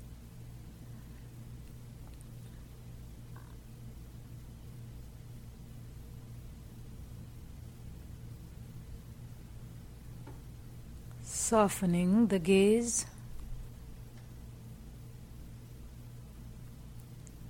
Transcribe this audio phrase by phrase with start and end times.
[11.46, 13.06] softening the gaze,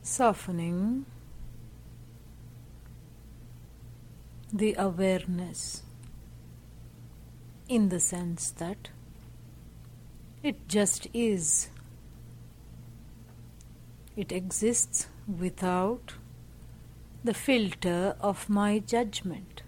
[0.02, 1.06] softening
[4.52, 5.82] the awareness
[7.71, 8.89] in the sense that
[10.43, 11.69] it just is.
[14.17, 16.15] It exists without
[17.23, 19.61] the filter of my judgment.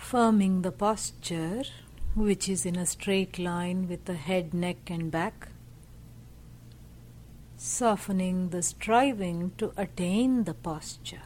[0.00, 1.64] Firming the posture,
[2.14, 5.48] which is in a straight line with the head, neck, and back.
[7.58, 11.25] Softening the striving to attain the posture.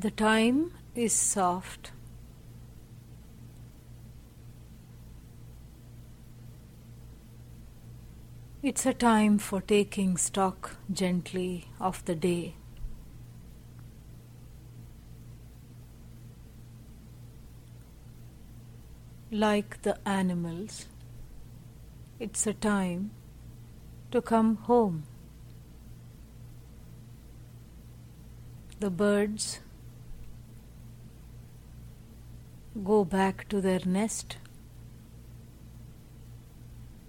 [0.00, 1.92] The time is soft.
[8.62, 12.54] It's a time for taking stock gently of the day.
[19.30, 20.86] Like the animals,
[22.18, 23.10] it's a time
[24.12, 25.02] to come home.
[28.78, 29.60] The birds
[32.76, 34.36] go back to their nest,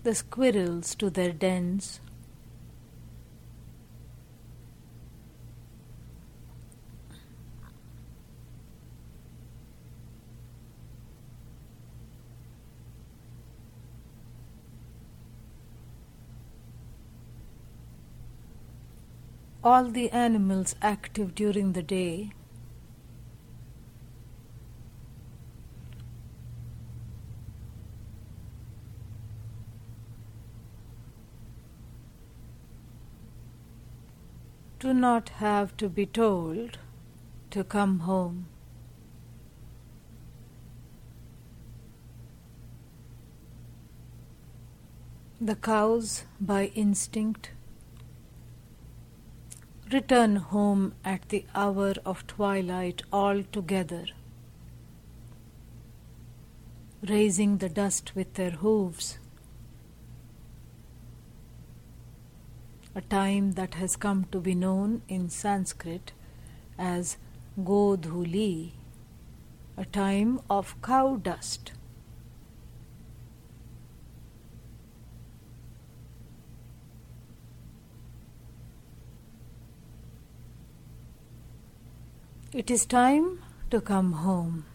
[0.04, 2.00] the squirrels to their dens.
[19.64, 22.32] All the animals active during the day
[34.82, 36.80] do not have to be told
[37.52, 38.48] to come home.
[45.40, 47.52] The cows, by instinct,
[49.92, 54.06] return home at the hour of twilight all together,
[57.08, 59.20] raising the dust with their hooves.
[62.94, 66.12] A time that has come to be known in Sanskrit
[66.78, 67.18] as
[67.60, 68.72] Godhuli,
[69.78, 71.72] a time of cow dust.
[82.54, 84.66] It is time to come home.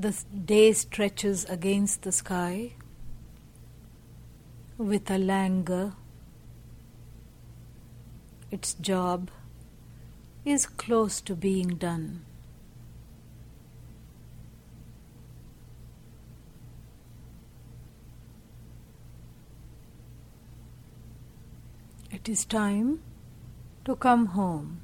[0.00, 0.14] The
[0.44, 2.74] day stretches against the sky.
[4.78, 5.94] with a languor.
[8.52, 9.28] Its job
[10.44, 12.24] is close to being done.
[22.12, 23.00] It is time
[23.84, 24.80] to come home.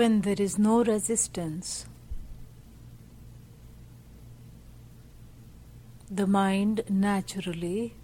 [0.00, 1.84] When there is no resistance,
[6.10, 7.94] the mind naturally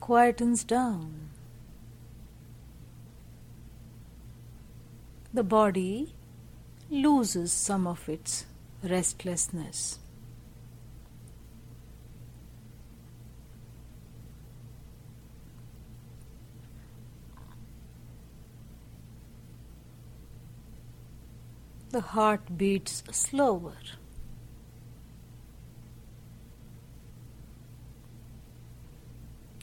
[0.00, 1.28] quietens down.
[5.34, 6.14] The body
[6.88, 8.46] loses some of its
[8.82, 9.98] restlessness.
[21.90, 23.76] The heart beats slower.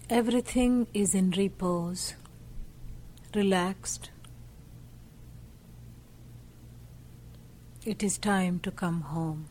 [0.09, 2.15] Everything is in repose,
[3.35, 4.09] relaxed.
[7.85, 9.47] It is time to come home.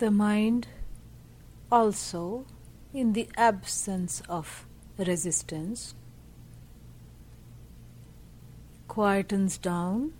[0.00, 0.66] The mind
[1.70, 2.46] also
[2.94, 4.66] in the absence of
[4.96, 5.94] resistance
[8.88, 10.12] quietens down.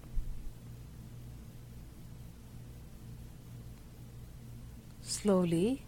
[5.00, 5.86] Slowly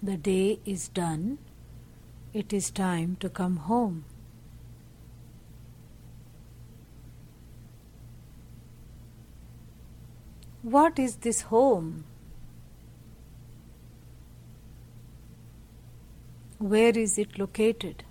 [0.00, 1.38] the day is done
[2.34, 4.04] it is time to come home.
[10.62, 12.04] What is this home?
[16.58, 18.02] Where is it located?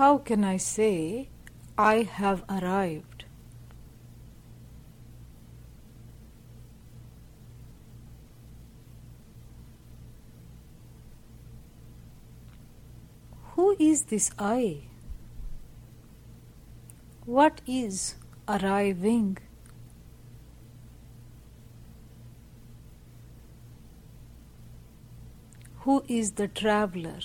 [0.00, 1.28] How can I say
[1.76, 3.24] I have arrived?
[13.56, 14.84] Who is this I?
[17.26, 18.14] What is
[18.48, 19.36] arriving?
[25.80, 27.20] Who is the traveler?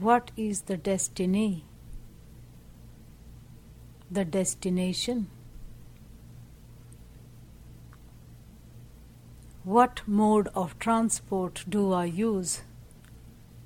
[0.00, 1.64] What is the destiny?
[4.10, 5.28] The destination?
[9.62, 12.62] What mode of transport do I use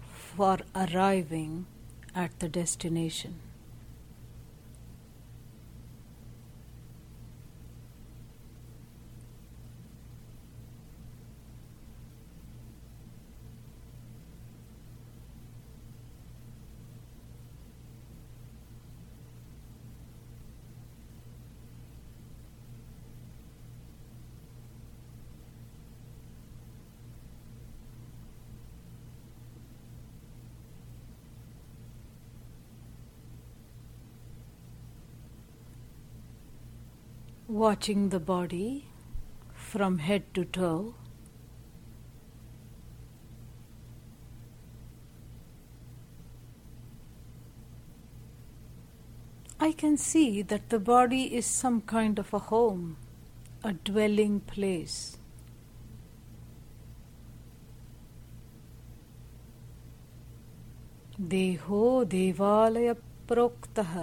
[0.00, 1.64] for arriving
[2.14, 3.47] at the destination?
[37.47, 38.87] watching the body
[39.53, 40.95] from head to toe.
[49.59, 52.97] I can see that the body is some kind of a home,
[53.63, 55.17] a dwelling place.
[61.21, 63.93] देहो देवालयप्रोक्तः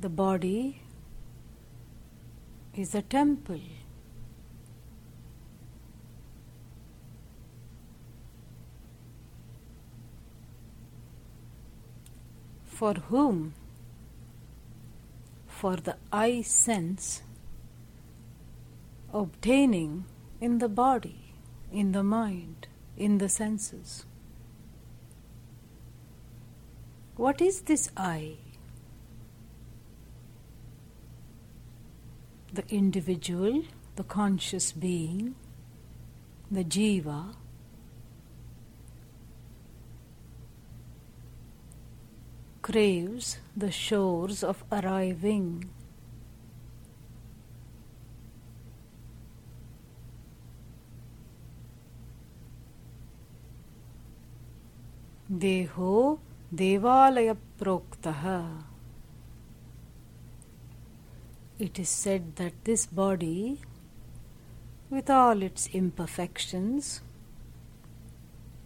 [0.00, 0.82] The body
[2.74, 3.60] is a temple.
[12.64, 13.54] For whom?
[15.60, 17.20] for the eye sense
[19.12, 20.06] obtaining
[20.40, 21.34] in the body,
[21.70, 22.66] in the mind,
[22.96, 24.06] in the senses.
[27.16, 28.38] What is this I?
[32.53, 33.63] The individual,
[33.95, 35.35] the conscious being,
[36.49, 37.35] the jiva,
[42.61, 45.69] craves the shores of arriving.
[55.31, 56.19] देहो
[56.53, 58.23] देवालयप्रोक्तः
[61.60, 63.60] It is said that this body,
[64.88, 67.02] with all its imperfections,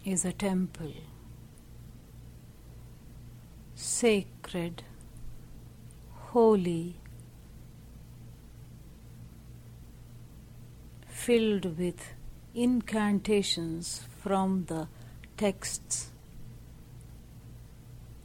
[0.04, 0.92] is a temple,
[3.74, 4.84] sacred,
[6.28, 7.00] holy,
[11.08, 12.12] filled with
[12.54, 14.86] incantations from the
[15.36, 16.12] texts,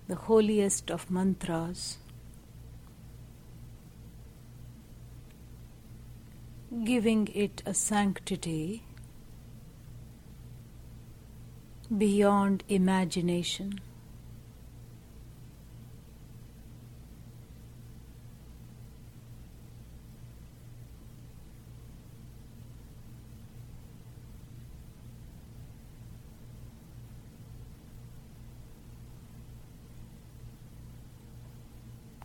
[0.07, 1.98] the holiest of mantras.
[6.83, 8.83] Giving it a sanctity
[11.97, 13.79] beyond imagination.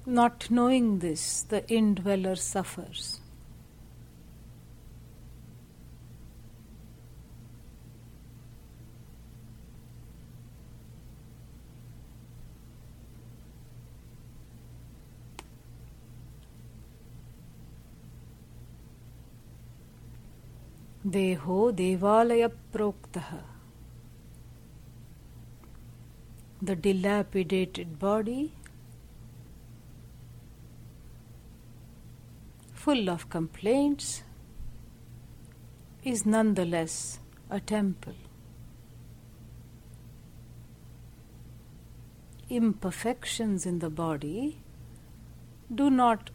[0.06, 3.20] Not knowing this, the indweller suffers.
[21.13, 23.31] देहो देवालयप्रोक्तः
[26.61, 28.51] The dilapidated body,
[32.73, 34.23] full of complaints,
[36.03, 37.19] is nonetheless
[37.49, 38.15] a temple.
[42.49, 44.61] Imperfections in the body
[45.73, 46.29] do not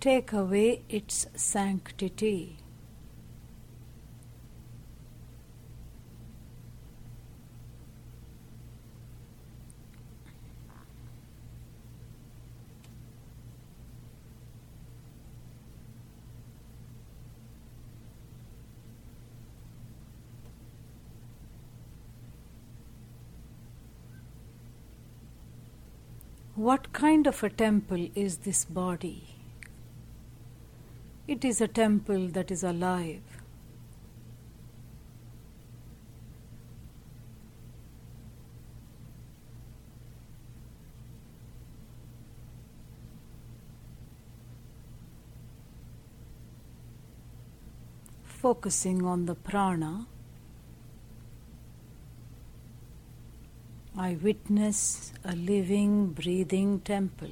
[0.00, 2.58] take away its sanctity.
[26.67, 29.35] What kind of a temple is this body?
[31.25, 33.21] It is a temple that is alive.
[48.25, 50.07] Focusing on the prana
[54.07, 57.27] I witness a living, breathing temple.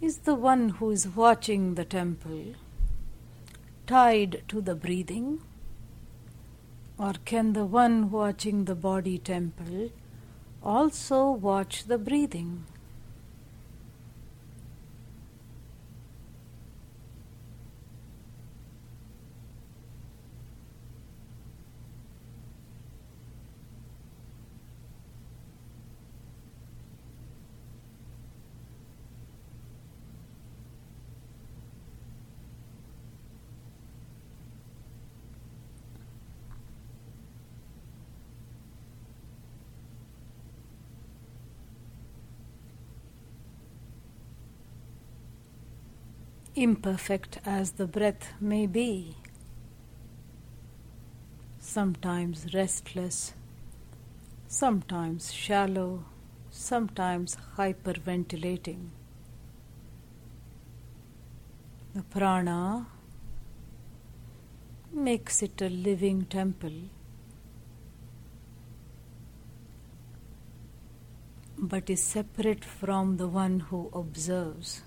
[0.00, 2.54] Is the one who is watching the temple
[3.86, 5.40] tied to the breathing?
[6.98, 9.90] Or can the one watching the body temple
[10.62, 12.64] also watch the breathing?
[46.56, 49.14] Imperfect as the breath may be,
[51.60, 53.34] sometimes restless,
[54.48, 56.04] sometimes shallow,
[56.50, 58.88] sometimes hyperventilating.
[61.94, 62.86] The prana
[64.92, 66.88] makes it a living temple.
[71.58, 74.82] but is separate from the one who observes.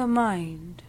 [0.00, 0.82] The mind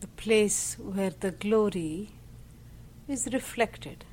[0.00, 2.10] The place where the glory
[3.08, 4.04] is reflected.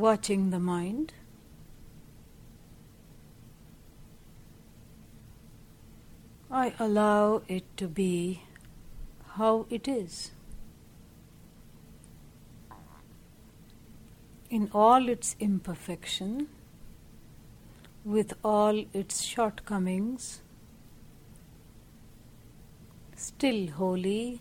[0.00, 1.12] Watching the mind.
[6.50, 8.44] I allow it to be
[9.36, 10.30] how it is.
[14.50, 16.48] in all its imperfection,
[18.04, 20.40] with all its shortcomings,
[23.14, 24.40] still holy,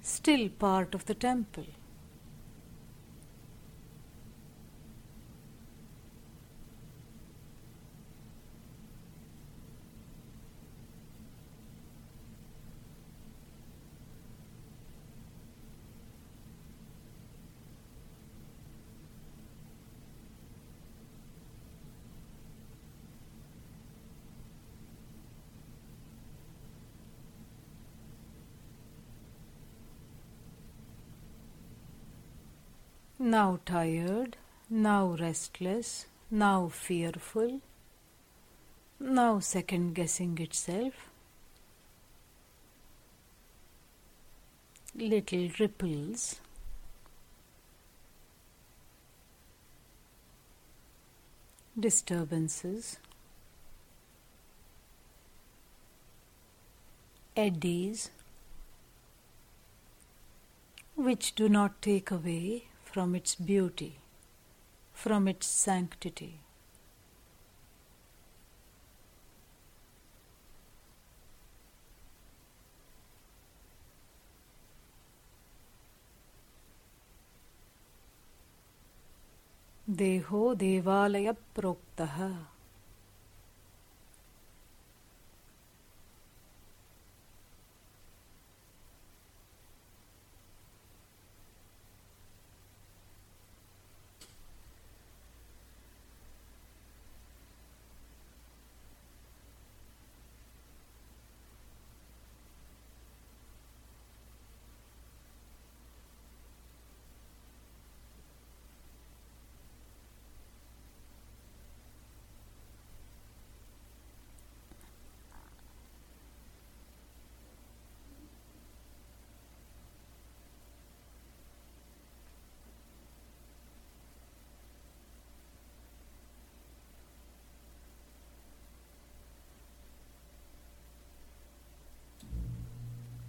[0.00, 1.66] still part of the temple.
[33.22, 34.36] Now tired,
[34.68, 37.60] now restless, now fearful,
[38.98, 41.08] now second guessing itself.
[44.96, 46.40] Little ripples.
[51.78, 52.98] Disturbances,
[57.36, 58.10] eddies,
[60.96, 63.93] which do not take away from its beauty,
[64.93, 66.33] from its sanctity.
[79.89, 82.17] देहो देवालयप्रोक्तः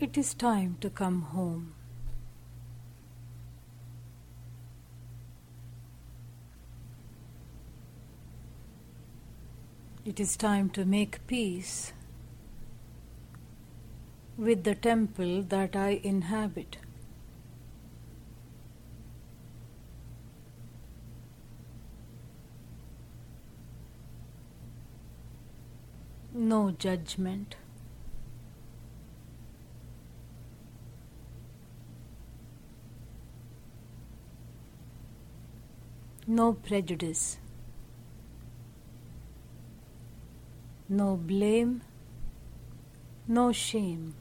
[0.04, 1.76] It is time to come home.
[10.04, 11.94] It is time to make peace
[14.38, 16.76] with the temple that I inhabit.
[26.34, 27.56] No judgment.
[36.26, 37.38] No prejudice,
[40.88, 41.82] no blame,
[43.28, 44.16] no shame.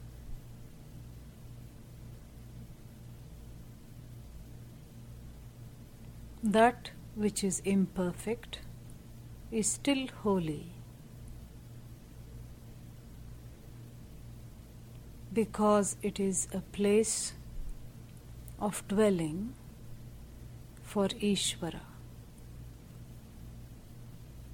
[6.43, 8.59] That which is imperfect
[9.49, 10.73] is still holy.
[15.31, 17.33] Because it is a place
[18.59, 19.53] of dwelling
[20.83, 21.92] for Ishvara.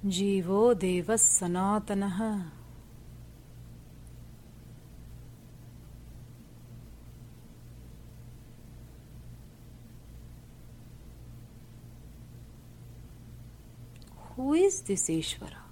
[0.05, 2.21] जीवो देवः सनातनः
[14.35, 15.65] Who is this Ishvara?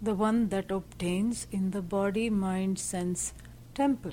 [0.00, 3.32] the one that obtains in the body mind sense
[3.74, 4.12] temple.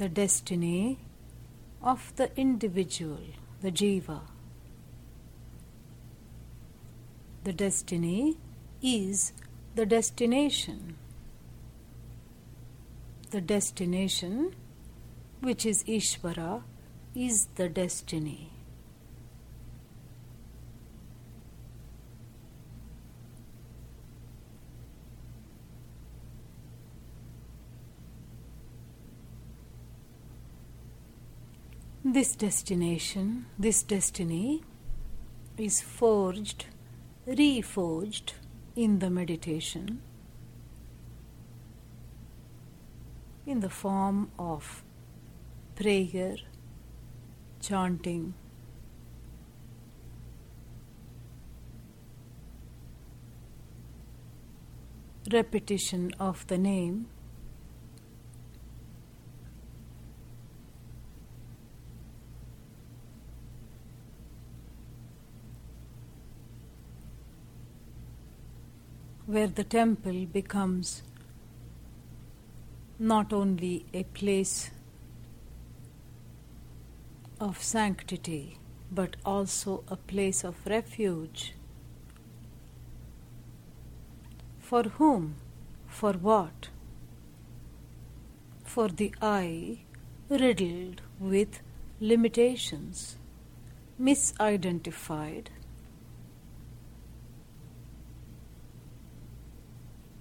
[0.00, 0.96] The destiny
[1.82, 3.20] of the individual,
[3.60, 4.22] the jiva.
[7.44, 8.38] The destiny
[8.80, 9.34] is
[9.74, 10.96] the destination.
[13.30, 14.54] The destination,
[15.42, 16.62] which is Ishvara,
[17.14, 18.52] is the destiny.
[32.12, 34.64] This destination, this destiny
[35.56, 36.66] is forged,
[37.24, 38.32] reforged
[38.74, 40.02] in the meditation
[43.46, 44.82] in the form of
[45.76, 46.34] prayer,
[47.60, 48.34] chanting,
[55.32, 57.06] repetition of the name.
[69.32, 71.04] Where the temple becomes
[72.98, 74.72] not only a place
[77.38, 78.58] of sanctity,
[78.90, 81.54] but also a place of refuge.
[84.58, 85.36] For whom?
[85.86, 86.70] For what?
[88.64, 89.82] For the eye
[90.28, 91.60] riddled with
[92.00, 93.16] limitations,
[94.02, 95.46] misidentified,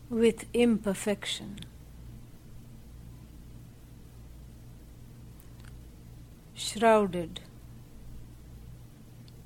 [0.09, 1.59] with imperfection.
[6.59, 7.39] shrouded,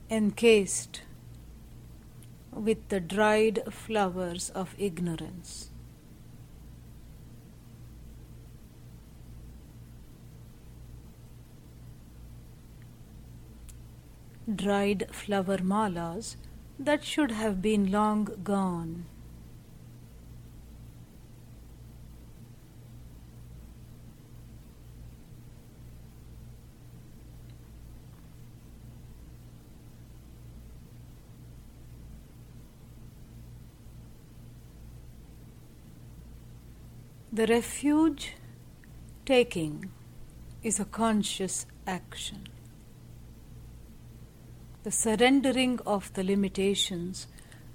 [0.10, 1.02] encased
[2.52, 5.69] with the dried flowers of ignorance.
[14.54, 16.36] Dried flower malas
[16.78, 19.06] that should have been long gone.
[37.36, 38.36] The refuge
[39.26, 39.89] taking
[40.62, 42.43] is a conscious action.
[44.84, 47.26] The surrendering of the limitations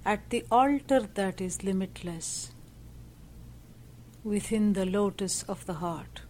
[0.04, 2.52] at the altar that is limitless
[4.22, 6.20] within the lotus of the heart.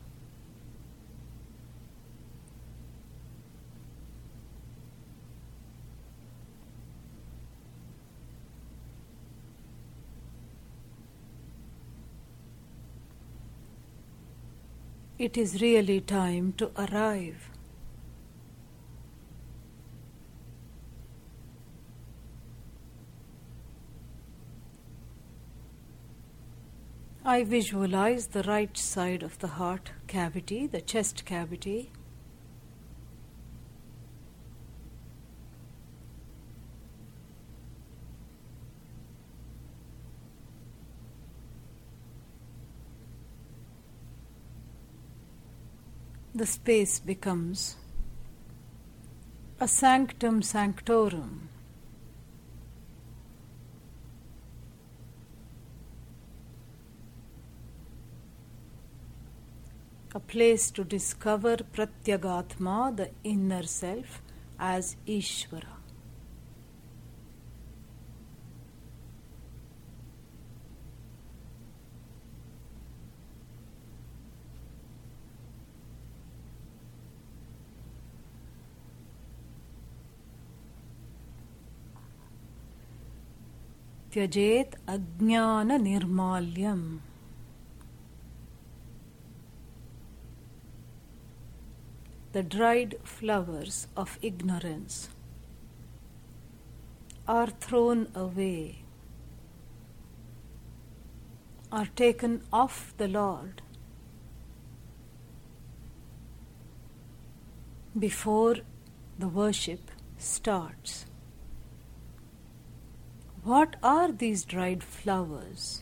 [15.18, 17.50] It is really time to arrive.
[27.24, 31.90] I visualize the right side of the heart cavity, the chest cavity.
[46.38, 47.74] The space becomes
[49.60, 51.48] a sanctum sanctorum.
[60.14, 64.22] A place to discover Pratyagatma, the inner self,
[64.60, 65.77] as Ishvara.
[84.17, 86.83] त्यजेत अज्ञान निर्माल्यम
[92.33, 95.09] The dried flowers of ignorance
[97.27, 98.79] are thrown away,
[101.71, 103.61] are taken off the Lord
[107.97, 108.55] before
[109.19, 111.05] the worship starts.
[113.48, 115.80] What are these dried flowers?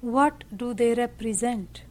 [0.00, 1.82] What do they represent?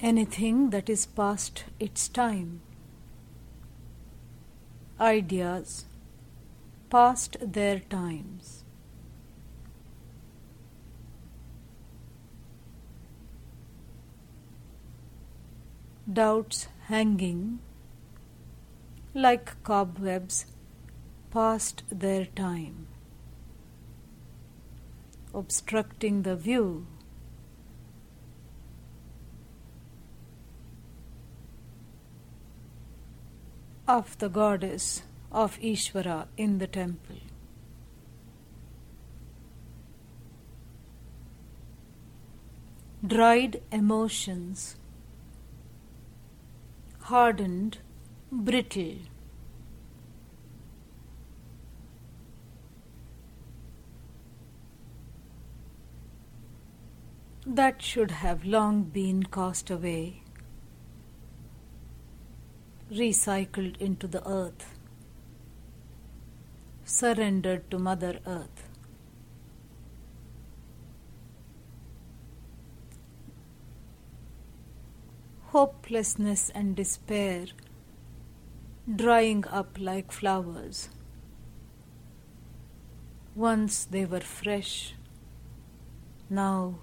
[0.00, 2.60] anything that is past its time.
[5.00, 5.84] Ideas
[6.90, 8.64] past their times.
[16.12, 17.60] Doubts hanging
[19.14, 20.46] like cobwebs
[21.30, 22.88] past their time,
[25.32, 26.86] obstructing the view
[33.88, 37.16] of the goddess of Ishvara in the temple.
[43.06, 44.76] Dried emotions,
[47.12, 47.76] hardened,
[48.30, 48.94] brittle.
[57.44, 60.22] That should have long been cast away
[62.90, 64.66] recycled into the earth,
[66.84, 68.61] surrendered to Mother Earth.
[75.52, 77.44] Hopelessness and despair
[78.96, 80.88] drying up like flowers.
[83.34, 84.94] Once they were fresh,
[86.30, 86.76] now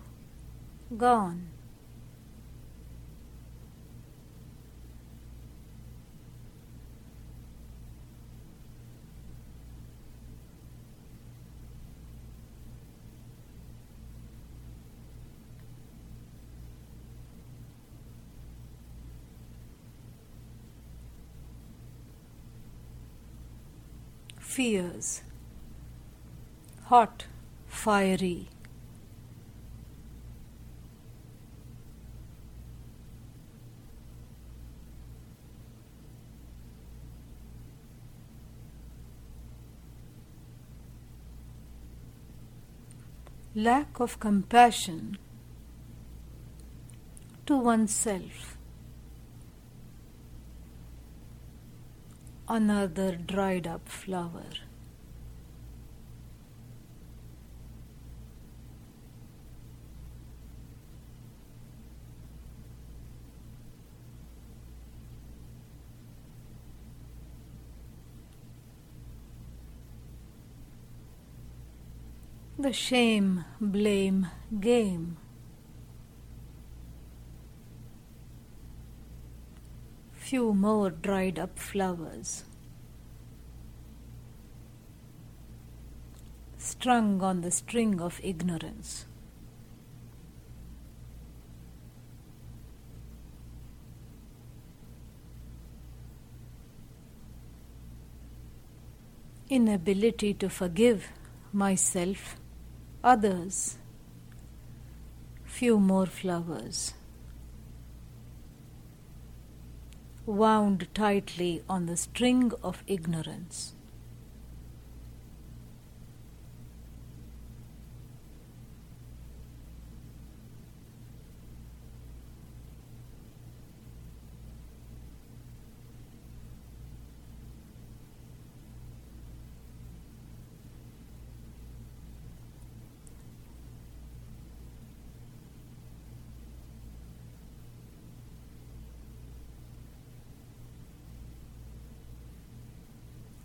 [0.96, 1.48] gone.
[24.50, 25.22] Fears
[26.86, 27.26] hot,
[27.68, 28.50] fiery.
[43.54, 45.20] Lack of compassion
[47.46, 48.59] to oneself.
[52.50, 54.44] Another dried up flower.
[72.58, 74.28] The shame, blame
[74.60, 75.16] game.
[80.30, 82.44] Few more dried up flowers.
[86.60, 89.08] Strung on the string of ignorance.
[99.50, 101.08] Inability to forgive
[101.52, 102.36] myself,
[103.04, 103.80] others.
[105.44, 106.94] Few more flowers.
[110.30, 113.74] Wound tightly on the string of ignorance.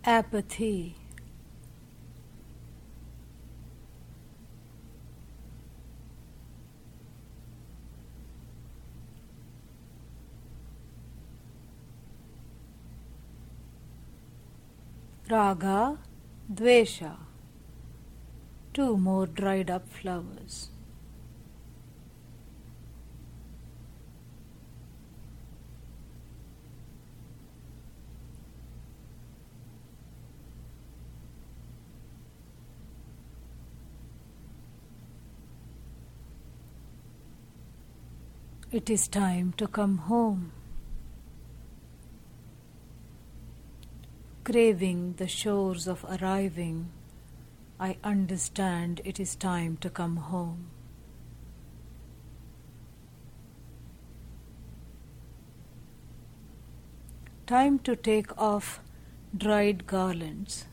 [0.05, 0.95] Apathy.
[15.27, 15.97] Raga,
[16.53, 17.17] Dvesha,
[18.75, 20.69] two more dried up flowers.
[38.71, 40.51] It is time to come home.
[44.43, 46.89] Craving the shores of arriving,
[47.79, 50.71] I understand it is time to come home.
[57.45, 58.79] Time to take off
[59.37, 60.65] dried garlands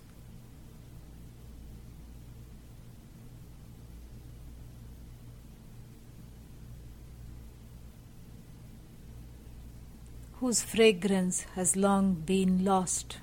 [10.43, 13.19] whose fragrance has long been lost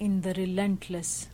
[0.00, 1.28] in the relentless,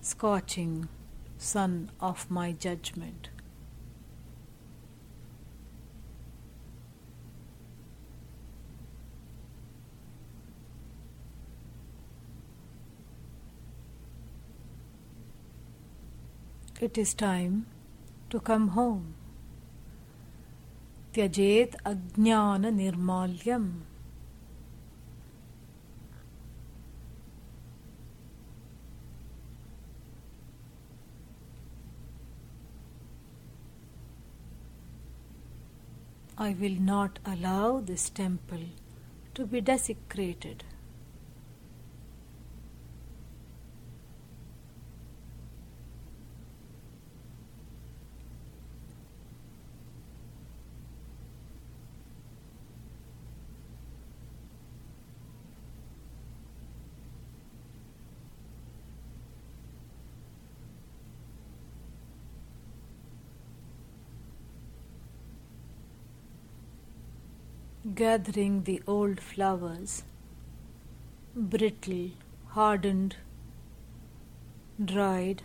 [0.00, 0.88] scorching
[1.36, 3.28] sun of my judgment.
[16.80, 17.66] It is time
[18.30, 19.17] to come home.
[21.17, 23.71] त्यजेत अज्ञान निर्माल्यम
[36.35, 38.65] I will not allow this temple
[39.35, 40.63] to be desecrated.
[67.98, 70.04] Gathering the old flowers,
[71.34, 72.10] brittle,
[72.50, 73.16] hardened,
[74.84, 75.42] dried.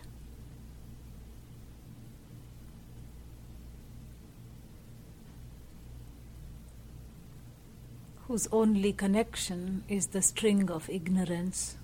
[8.28, 11.76] Whose only connection is the string of ignorance.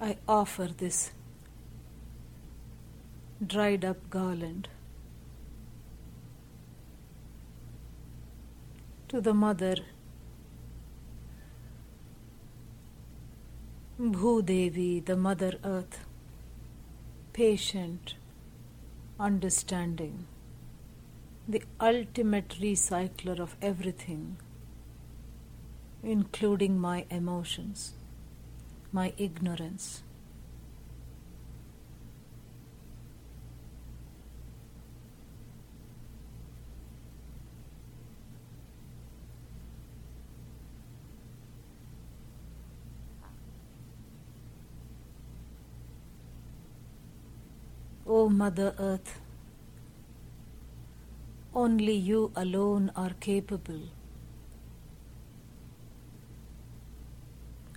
[0.00, 1.12] I offer this
[3.42, 4.68] dried up garland.
[9.08, 9.76] To the mother,
[14.00, 16.04] Bhudevi, the Mother Earth,
[17.32, 18.14] patient,
[19.20, 20.26] understanding,
[21.46, 24.36] the ultimate recycler of everything,
[26.02, 27.92] including my emotions,
[28.90, 30.02] my ignorance.
[48.36, 49.20] Mother Earth,
[51.54, 53.82] only you alone are capable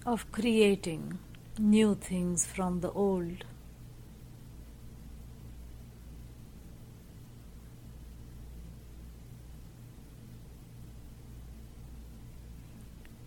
[0.03, 1.19] of creating
[1.59, 3.45] new things from the old.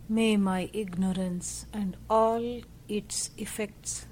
[0.09, 4.07] May my ignorance and all its effects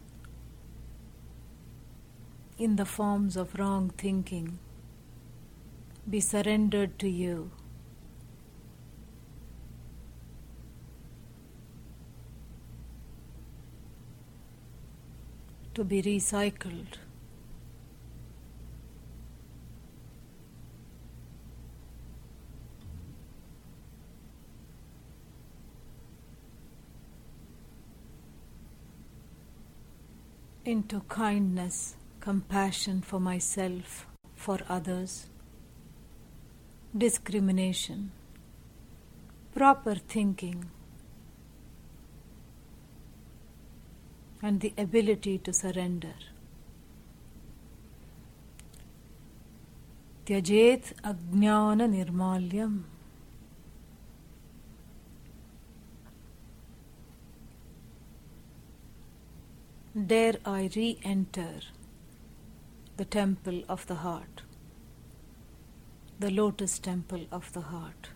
[2.59, 4.59] in the forms of wrong thinking
[6.09, 7.51] be surrendered to you.
[15.75, 16.99] To be recycled.
[30.65, 35.28] into kindness compassion for myself, for others,
[36.98, 38.12] discrimination,
[39.54, 40.70] proper thinking,
[44.42, 46.16] and the ability to surrender.
[50.28, 52.82] त्यजेत अज्ञान निर्माल्यम
[59.96, 61.62] dare I re enter
[62.99, 64.43] the temple of the heart,
[66.19, 68.09] the lotus temple of the heart.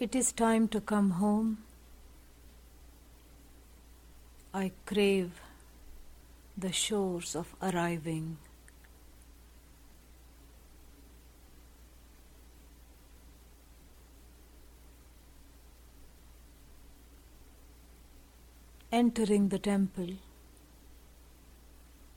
[0.00, 1.58] It is time to come home
[4.54, 5.40] I crave
[6.58, 8.36] the shores of arriving.
[18.92, 20.16] Entering the temple,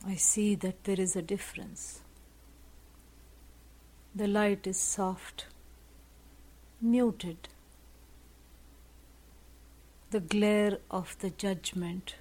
[0.05, 2.01] I see that there is a difference.
[4.13, 5.45] The light is soft,
[6.81, 7.47] muted.
[10.11, 12.15] The glare of the judgment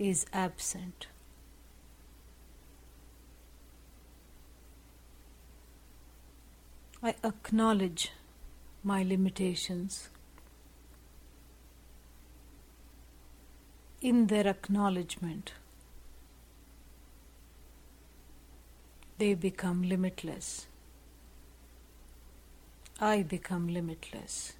[0.00, 1.08] is absent.
[7.02, 8.12] I acknowledge
[8.82, 10.08] my limitations.
[14.00, 15.52] In their acknowledgement,
[19.18, 20.66] they become limitless.
[22.98, 24.54] I become limitless.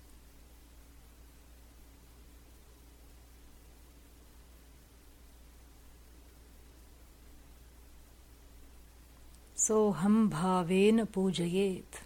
[9.70, 12.00] Soham bhaven pujayet.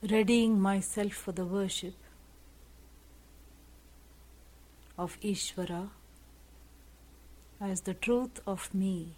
[0.00, 1.94] Readying myself for the worship
[4.96, 5.88] of Ishvara
[7.60, 9.16] as the truth of me.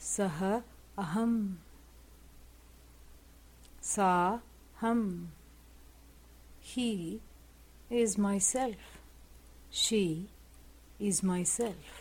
[0.00, 0.64] Saha
[0.98, 1.58] aham.
[3.80, 4.40] Sa
[4.78, 5.30] hum.
[6.60, 7.20] He
[7.88, 8.98] is myself.
[9.70, 10.26] She
[10.98, 11.99] is myself.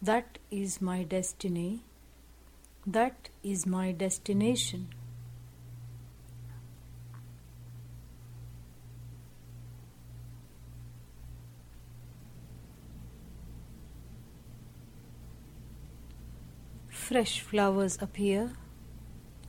[0.00, 1.82] That is my destiny.
[2.86, 4.88] That is my destination.
[16.88, 18.52] Fresh flowers appear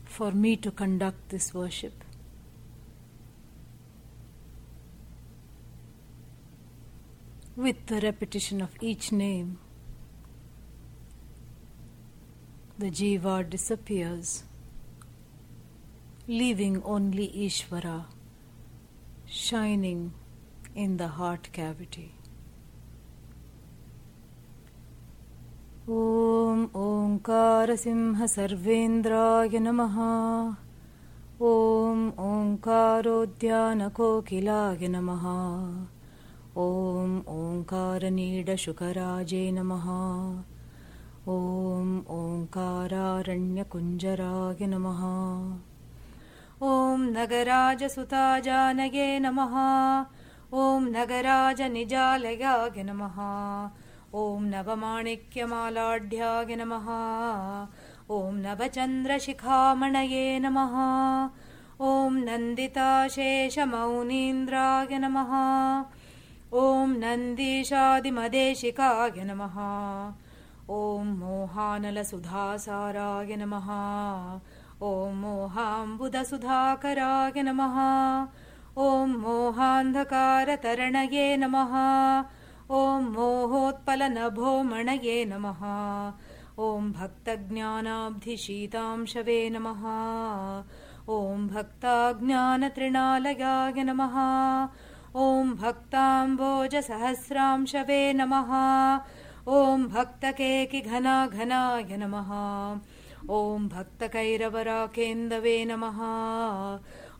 [0.03, 2.03] for me to conduct this worship.
[7.55, 9.59] With the repetition of each name,
[12.78, 14.44] the jiva disappears,
[16.26, 18.07] leaving only Ishvara
[19.26, 20.12] shining
[20.74, 22.14] in the heart cavity.
[25.92, 29.96] ॐ ओङ्कारसिंहसर्वेन्द्राय नमः
[31.48, 31.98] ॐ
[32.28, 35.26] ओङ्कारोद्यानकोकिलाय नमः
[36.64, 39.86] ॐ ओङ्कारनीडशुकराजे नमः
[41.30, 45.01] ॐ ओङ्कारारण्यकुञ्जराय नमः।
[46.67, 49.53] ॐ नगराजसुताजानये नमः।
[50.53, 53.17] ॐ नगराजनिजालयाय नमः।
[54.15, 56.88] ॐ नवमाणिक्यमालाढ्याय नमः।
[58.15, 60.75] ॐ नवचन्द्रशिखामणये नमः।
[61.82, 65.32] ॐ नन्दिताशेषमौनीन्द्राय नमः।
[66.53, 69.55] ॐ नन्दीशादिमदेशिकाय नमः
[70.70, 73.67] ॐ मोहानलसुधासाराय नमः।
[74.88, 77.78] ॐ मोहाम्बुदसुधाकराय नमः।
[78.78, 81.74] ॐ मोहान्धकारतरणये नमः।
[82.72, 85.61] ॐ मोहोत्पलनभोमणये नमः।
[86.59, 89.84] ॐ भक्तज्ञानाब्धिशीतांशवे नमः।
[91.09, 94.15] ॐ भक्ताज्ञानतृणालयाय नमः।
[95.15, 98.51] ॐ भक्ताम्बोजसहस्रांशवे नमः
[99.49, 102.31] ॐ भक्तकेकिघनाघनाय नमः।
[103.35, 105.99] ॐ भक्तकैरवराकेन्दवे नमः।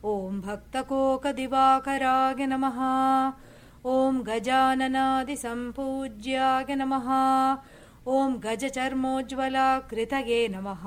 [0.04, 2.78] ॐ भक्तकोकदिवाकराय नमः।
[3.86, 7.08] ॐ गजाननादिसम्पूज्याय नमः।
[8.08, 10.84] ॐ गजचर्मोज्ज्वलाकृतये नमः।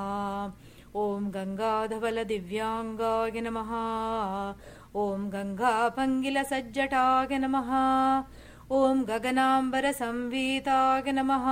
[0.96, 3.72] ॐ गङ्गाधवलदिव्याङ्गाय नमः।
[4.96, 7.70] ॐ गङ्गापङ्गिलसज्जटाय नमः
[8.74, 11.48] ॐ गगनाम्बरसंवीताय नमः।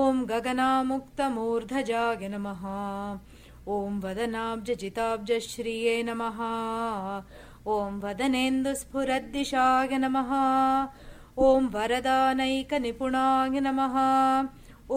[0.00, 2.64] ॐ गगनामुक्तमूर्धजाय नमः।
[3.76, 6.42] ॐ वदनाब्जजिताब्जश्रिये नमः।
[7.76, 10.34] ॐ वदनेन्दुस्फुरद्दिशाय नमः।
[11.46, 13.96] ॐ वरदानैकनिपुणाय नमः।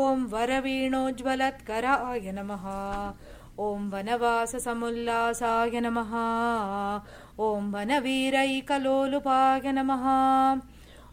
[0.04, 2.68] ॐ वरवीणोज्ज्वलत्कराय नमः।
[3.70, 6.14] ॐ वनवाससमुल्लासाय नमः।
[7.48, 10.06] ॐ वनवीरैकलोलुपाय नमः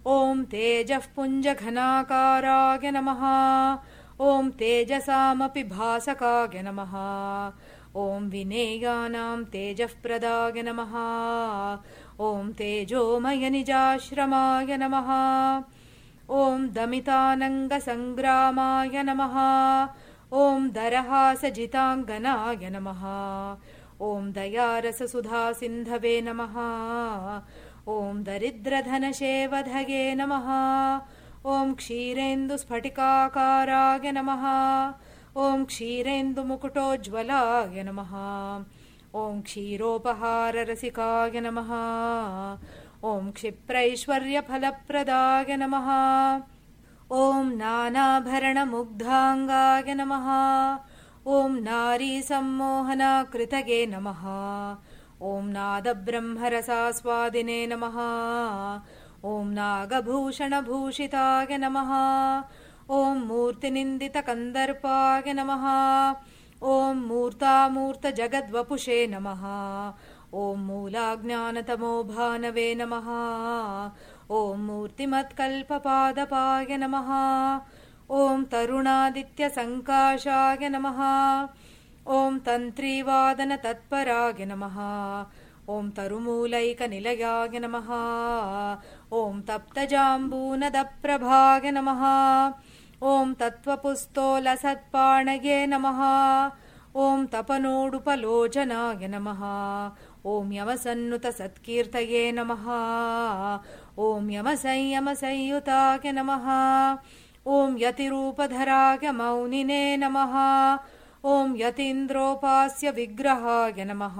[0.07, 3.23] ॐ तेजः पुञ्जघनाकाराय नमः।
[4.21, 6.93] ॐ तेजसामपि भासकाय नमः।
[7.97, 10.93] ॐ विनेयानां तेजःप्रदाय नमः।
[12.21, 15.63] ॐ तेजोमयनिजाश्रमाय नमः।
[16.31, 19.35] ॐ दमितानङ्गसङ्ग्रामाय नमः।
[20.33, 23.03] ॐ दरहासजिताङ्गनाय नमः।
[24.03, 26.55] ॐ दयारससुधासिन्धवे नमः
[27.91, 30.49] ॐ दरिद्रधनशेवधये नमः।
[31.53, 34.45] ॐ क्षीरेन्दुस्फटिकाकाराय नमः।
[35.45, 38.13] ॐ क्षीरेन्दुमुकुटोज्ज्वलाय नमः।
[39.21, 41.71] ॐ क्षीरोपहाररसिकाय नमः।
[43.11, 45.89] ॐ क्षिप्रैश्वर्यफलप्रदाय नमः।
[47.23, 47.25] ॐ
[47.63, 50.29] नानाभरणमुग्धाङ्गाय नमः।
[51.39, 54.23] ॐ नारीसम्मोहनाकृतगे नमः
[55.23, 57.97] ॐ नादब्रह्मरसास्वादिने नमः।
[59.25, 61.91] ॐ नागभूषणभूषिताय नमः।
[62.91, 65.67] ॐ मूर्तिनिन्दितकन्दर्पाय नमः।
[66.63, 69.43] ॐ मूर्तामूर्तजगद्वपुषे नमः।
[70.35, 73.09] ॐ मूलाज्ञानतमो भानवे नमः।
[74.31, 77.11] ॐ मूर्तिमत्कल्पपादपाय नमः।
[78.11, 81.01] ॐ तरुणादित्यसङ्काशाय नमः
[82.11, 84.77] ॐ तन्त्रीवादनतत्पराय नमः।
[85.75, 87.91] ॐ तरुमूलैकनिलयाय नमः।
[89.19, 92.03] ॐ तप्तजाम्बूनदप्रभाय नमः।
[93.11, 96.01] ॐ तत्त्वपुस्तोलसत्पाणये नमः।
[96.97, 99.43] ॐ तपनोडुपलोचनाय नमः।
[100.27, 102.65] ॐ यमसन्नुतसत्कीर्तये नमः।
[104.07, 106.47] ॐ यमसंयमसंयुताय नमः।
[107.47, 110.35] ॐ यतिरूपधराय मौनिने नमः
[111.25, 114.17] ॐ यतीन्द्रोपास्य विग्रहाय नमः।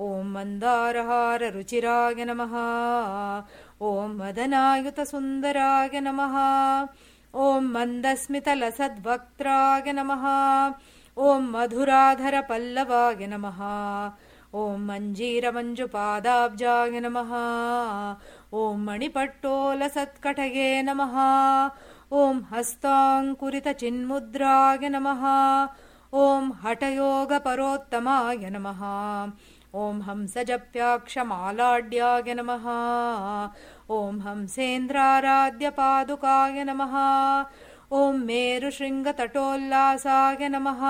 [0.00, 2.54] ॐ मन्दारहाररुचिराय नमः।
[3.82, 6.36] ॐ मदनायुतसुन्दराय नमः।
[7.34, 10.24] ॐ मन्दस्मितलसद्वक्त्राय नमः।
[11.18, 13.60] ॐ मधुराधरपल्लवाय नमः।
[14.54, 17.30] ॐ मञ्जीरमञ्जुपादाब्जाय नमः।
[18.54, 21.14] ॐ मणिपट्टोलसत्कटये नमः।
[22.12, 25.22] ॐ हस्ताङ्कुरितचिन्मुद्राय नमः
[26.14, 28.80] ॐ हठयोगपरोत्तमाय नमः।
[29.74, 32.64] ॐ हंसजप्याक्षमालाड्याय नमः।
[33.90, 36.94] ॐ हंसेन्द्राराध्यपादुकाय नमः।
[37.92, 40.82] ॐ मेरुशृङ्गतटोल्लासाय नमः।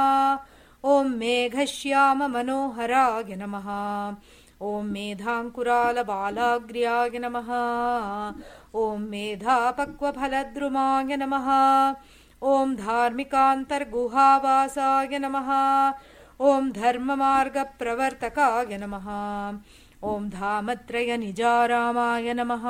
[0.84, 3.68] ॐ मेघश्याममनोहराय नमः।
[4.62, 7.48] ॐ मेधाङ्कुरालबालाग्र्याय नमः।
[8.74, 11.48] ॐ मेधापक्वफलद्रुमाय नमः
[12.42, 15.92] ॐ धार्मिकान्तर्गुहावासाय नमः।
[16.40, 19.06] ॐ धर्ममार्गप्रवर्तकाय नमः।
[20.04, 22.64] ॐ धामत्रयनिजारामाय नमः।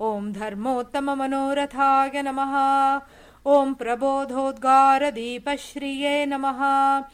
[0.00, 3.00] ॐ धर्मोत्तममनोरथाय नमः।
[3.46, 7.04] ॐ प्रबोधोद्गारदीपश्रिये नमः।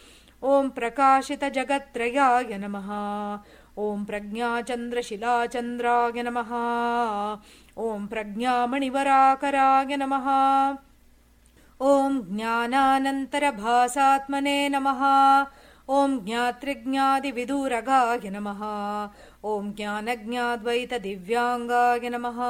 [0.45, 2.89] ॐ प्रकाशितजगत्त्रयाय नमः।
[3.79, 6.51] ॐ प्रज्ञाचन्द्रशिलाचन्द्राय नमः।
[7.79, 10.29] ॐ प्रज्ञामणिवराकराय नमः।
[11.83, 15.03] ॐ ज्ञानानन्तरभासात्मने नमः।
[15.91, 18.63] ॐ ज्ञातृज्ञादिविदुरगाय नमः।
[19.45, 22.41] ॐ ज्ञानज्ञाद्वैतदिव्याङ्गाय नमः।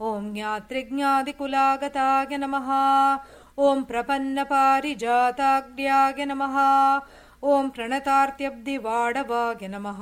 [0.00, 3.18] ॐ ज्ञातृज्ञादिकुलागताय नमः।
[3.58, 7.00] ॐ प्रपन्नपारिजाताग्र्याय नमः।
[7.44, 10.00] ॐ प्रणतार्त्यब्दिवाडवाय नमः।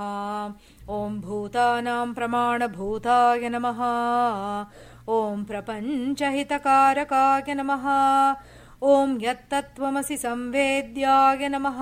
[0.95, 3.81] ॐ भूतानां प्रमाणभूताय नमः।
[5.11, 7.87] ॐ प्रपञ्चहितकारकाय नमः।
[8.83, 11.81] ॐ यत्तत्त्वमसि संवेद्याय नमः।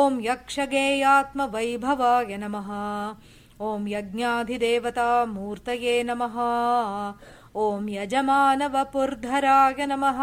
[0.00, 2.68] ॐ यक्षगेयात्मवैभवाय नमः।
[3.68, 6.36] ॐ यज्ञाधिदेवतामूर्तये नमः।
[7.56, 10.20] ॐ यजमानवपुर्धराय नमः।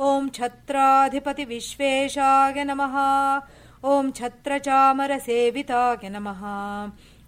[0.00, 2.96] ॐ छत्राधिपतिविश्वेशाय नमः।
[3.84, 6.42] ॐ छत्रचामरसेविताय नमः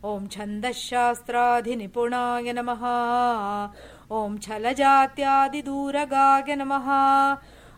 [0.04, 2.82] ॐ छन्दःशास्त्राधिनिपुणाय नमः।
[4.16, 6.88] ॐ छलजात्यादिदूरगाय नमः।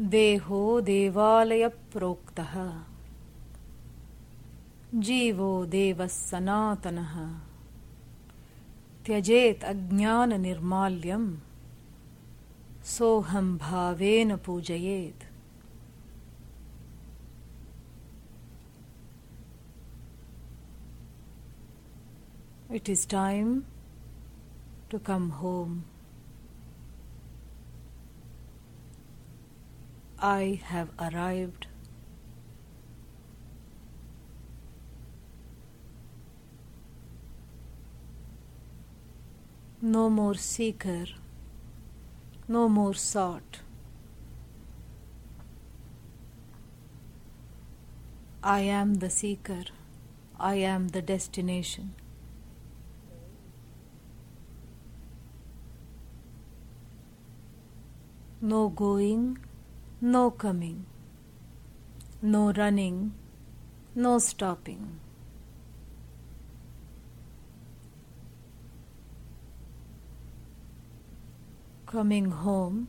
[0.00, 2.82] देहो देवालयप्रोक्तः।
[4.94, 7.40] जीवो देवः सनातनः
[9.06, 11.36] त्यजेत् अज्ञाननिर्माल्यम्
[12.84, 15.26] सोऽहं भावेन पूजयेत्।
[22.72, 23.60] It is time
[24.90, 25.84] to come home.
[30.18, 31.66] I have arrived.
[39.82, 41.06] No more seeker,
[42.48, 43.60] no more sought.
[48.42, 49.64] I am the seeker,
[50.40, 51.94] I am the destination.
[58.40, 59.38] No going,
[60.00, 60.84] no coming,
[62.20, 63.14] no running,
[63.94, 65.00] no stopping.
[71.86, 72.88] Coming home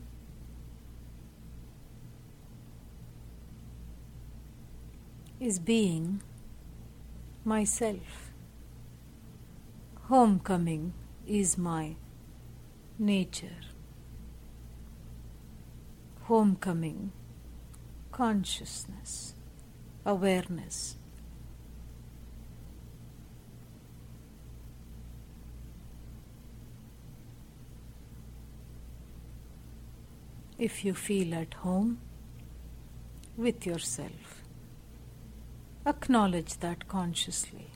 [5.40, 6.20] is being
[7.44, 8.32] myself.
[10.08, 10.92] Homecoming
[11.26, 11.96] is my
[12.98, 13.77] nature.
[16.28, 17.12] Homecoming,
[18.12, 19.34] consciousness,
[20.06, 20.96] awareness.
[30.58, 31.98] If you feel at home
[33.36, 34.38] with yourself
[35.88, 37.70] Acknowledge that consciously.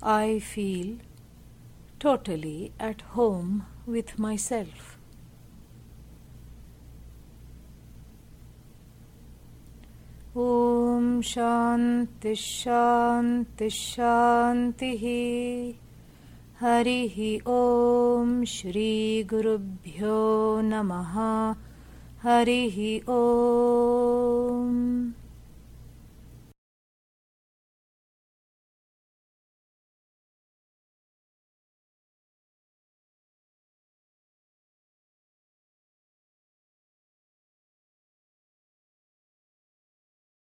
[0.00, 0.98] I feel
[1.98, 4.93] totally at home with myself.
[10.36, 11.36] शान्तिः
[13.68, 15.02] शान्तिः
[16.60, 21.14] हरिः ॐ श्रीगुरुभ्यो नमः।
[22.22, 23.14] हरिः ॐ